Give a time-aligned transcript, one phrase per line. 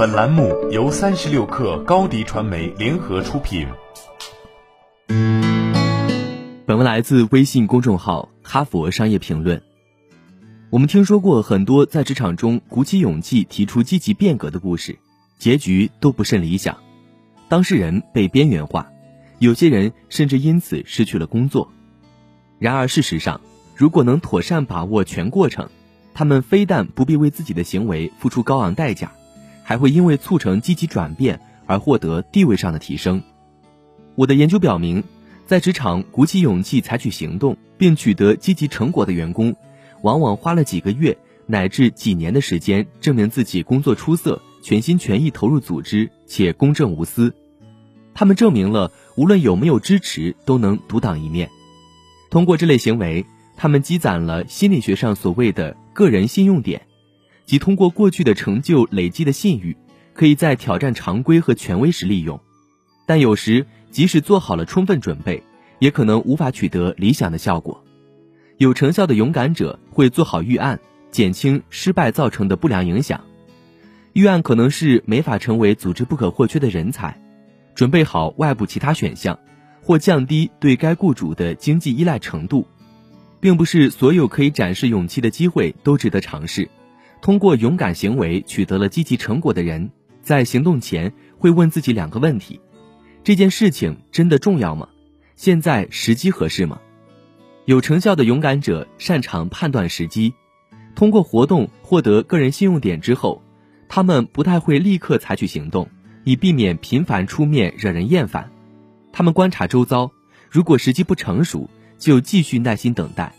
[0.00, 3.68] 本栏目由三十六克高低传媒联合出品。
[6.64, 9.58] 本文来自微信公众号《哈佛商业评论》。
[10.70, 14.98] 我们听说过很多在职场中鼓起勇气提出积极变革的故事，
[15.36, 16.78] 结局都不甚理想，
[17.50, 18.90] 当事人被边缘化，
[19.38, 21.70] 有些人甚至因此失去了工作。
[22.58, 23.38] 然而，事实上，
[23.76, 25.68] 如果能妥善把握全过程，
[26.14, 29.12] 他们非但不必为自己的行为付出高昂代价，
[29.70, 33.22] 还会因为促成积极转变而获得地位上的提升。
[34.16, 35.04] 我的研究表明，
[35.46, 39.54] 在职场鼓起勇气采取行动并取得积极成果的员工，
[40.02, 47.32] 往往花了几个月乃至几年的时间证明自己工作出色，全心全意投入组织且公正无私。
[48.12, 51.48] 他们证明了无论有没有支持，都能独当一面。
[52.28, 53.24] 通过这类行为，
[53.56, 56.82] 他们积攒了心理学上所谓的个人信用点，
[57.46, 59.76] 即通过过去的成就累积的信誉，
[60.14, 62.40] 可以在挑战常规和权威时利用。
[63.06, 65.42] 但有时，即使做好了充分准备，
[65.78, 67.84] 也可能无法取得理想的效果。
[68.58, 70.78] 有成效的勇敢者会做好预案，
[71.10, 73.20] 减轻失败造成的不良影响。
[74.12, 77.20] 预案可能是没法成为组织不可或缺的人才，
[77.74, 79.38] 准备好外部其他选项。
[79.82, 82.66] 或降低对该雇主的经济依赖程度，
[83.40, 86.68] 并不是所有可以展示勇气的机会都值得尝试。
[87.20, 89.90] 通过勇敢行为取得了积极成果的人，
[90.22, 92.60] 在行动前会问自己两个问题：
[93.22, 94.88] 这件事情真的重要吗？
[95.36, 96.80] 现在时机合适吗？
[97.66, 100.32] 有成效的勇敢者擅长判断时机。
[100.94, 103.42] 通过活动获得个人信用点之后，
[103.88, 105.88] 他们不太会立刻采取行动，
[106.24, 108.50] 以避免频繁出面惹人厌烦。
[109.12, 110.10] 他们观察周遭，
[110.50, 113.32] 如果时机不成熟，就继续耐心等待。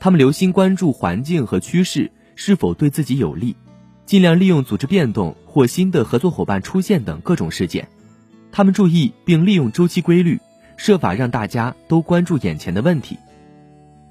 [0.00, 3.56] 他们留心关注环境和趋势是否对自己有利，
[4.06, 7.88] 尽量利用组织变动或新的合作伙伴出现等各种事件。
[8.50, 10.40] 他们注意并利用周期规律，
[10.76, 13.16] 设法让大家都关注眼前的问题。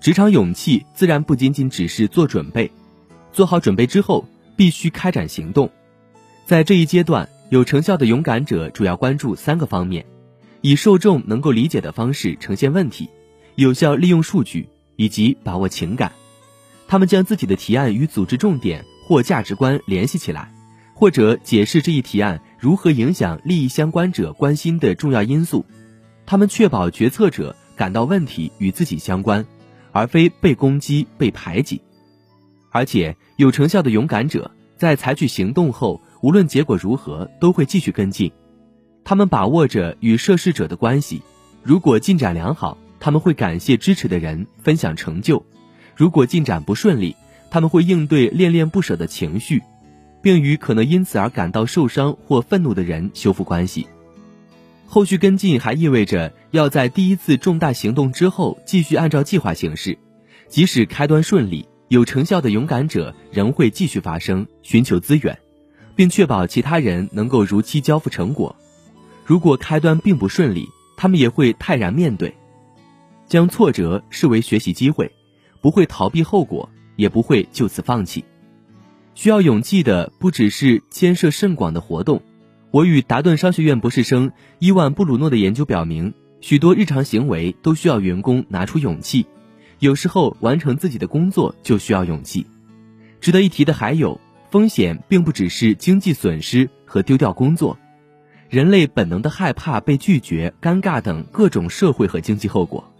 [0.00, 2.70] 职场勇气自然不仅仅只是做准备，
[3.32, 5.70] 做好准备之后必须开展行动。
[6.44, 10.04] 在这一阶段，有成效的勇敢者主要关注三个方面。
[10.62, 13.08] 以受众能够理解的方式呈现问题，
[13.54, 16.10] 有效利用数据以及把握情感。
[16.88, 20.52] 他们将自己的提案与组织重点或价值观联系起来，
[20.94, 25.64] 或者解释这一提案如何影响利益相关者关心的重要因素。
[26.24, 29.46] 他们确保决策者感到问题与自己相关，
[29.92, 31.82] 而非被攻击、被排挤。
[32.70, 38.32] 而且，有成效的勇敢者在采取行动后，无论结果如何，都会继续跟进。
[39.04, 41.22] 他们把握着与涉事者的关系，
[41.62, 45.42] 如果进展良好，他们会感谢支持的人，分享成就；
[45.96, 47.16] 如果进展不顺利，
[47.50, 49.62] 他们会应对恋恋不舍的情绪，
[50.22, 53.86] 并与可能因此而感到受伤或愤怒的人修复关系。
[54.86, 59.98] 后续跟进还意味着要在第一次重大行动之后继续按照计划行事，
[60.48, 65.36] 即使开端顺利，有成效的勇敢者仍会继续发声，寻求资源，
[65.96, 68.54] 并确保其他人能够如期交付成果。
[69.24, 72.32] 如果开端并不顺利，他们也会泰然面对，
[73.26, 75.10] 将挫折视为学习机会，
[75.66, 78.24] 不会逃避后果，也不会就此放弃。
[79.16, 82.22] 需要勇气的不只是牵涉甚广的活动。
[82.70, 89.26] 我与达顿商学院博士生伊万布鲁诺的研究表明，许多日常行为都需要员工拿出勇气。
[89.80, 92.46] 有时候完成自己的工作就需要勇气。
[93.20, 94.20] 值得一提的还有，
[94.52, 97.76] 风险并不只是经济损失和丢掉工作。
[98.48, 102.92] 人类本能的害怕被拒绝、尴尬等各种社会和经济后果。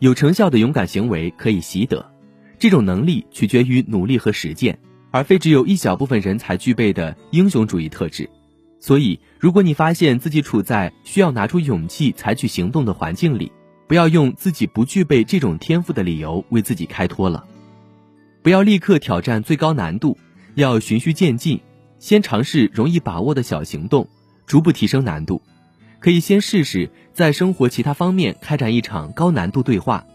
[0.00, 2.10] 有成效的勇敢行为可以习得，
[2.58, 4.78] 这种能力取决于努力和实践，
[5.10, 8.28] 而非只有一小部分人才具备的英雄主义特质。
[8.78, 13.52] 所以，如果你发现自己处在需要拿出勇气采取行动的环境里，
[13.86, 17.44] 不要用自己不具备这种天赋的理由为自己开脱了。
[18.42, 20.16] 不要立刻挑战最高难度，
[20.54, 21.60] 要循序渐进，
[21.98, 24.08] 先尝试容易把握的小行动。
[24.46, 25.42] 逐步提升难度，
[26.00, 30.06] 可以先试试在生活其他方面开展一场高难度对话，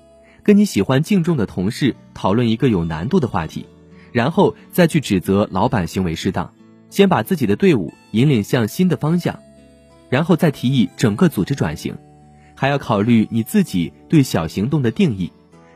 [0.44, 3.68] 跟你喜欢敬重的同事讨论一个有难度的话题，
[4.12, 6.52] 然后再去指责老板行为失当，
[6.90, 9.40] 先把自己的队伍引领向新的方向，
[10.10, 11.96] 然后再提议整个组织转型，
[12.56, 15.32] 还要考虑你自己对小行动的定义，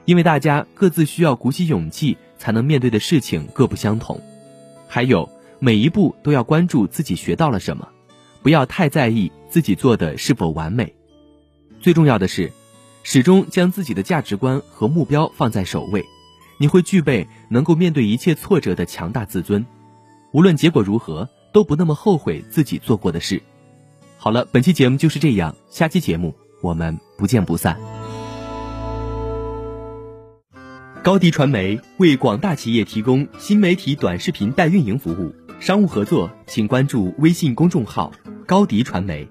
[0.05, 4.19] 因为大家各自需要鼓起勇气才能面对的事情各不相同，
[4.87, 5.29] 还有
[5.59, 7.87] 每一步都要关注自己学到了什么。
[8.41, 10.93] 不要太在意自己做的是否完美，
[11.79, 12.51] 最重要的是，
[13.03, 16.05] 始终将自己的价值观和目标放在首位。
[16.57, 19.65] 你会具备能够面对一切挫折的强大自尊，
[20.33, 23.41] 无论结果如何，都不那么后悔自己做过的事。
[24.17, 27.79] 好了，本期节目就是这样，下期节目我们不见不散。
[31.01, 38.11] 高迪传媒为广大企业提供新媒体短视频代运营服务，商务合作请关注微信公众号
[38.49, 39.29] “高迪传媒”。